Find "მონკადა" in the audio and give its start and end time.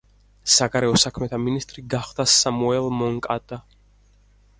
3.03-3.61